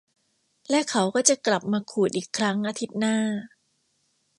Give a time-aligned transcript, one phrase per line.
[0.69, 3.17] และเขาก็จะกลับมาขูดอีกครั้งอาทิตย์หน้า